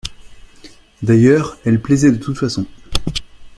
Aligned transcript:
D'ailleurs 1.03 1.59
elle 1.63 1.79
plaisait 1.79 2.11
de 2.11 2.17
toutes 2.17 2.39
façons. 2.39 2.65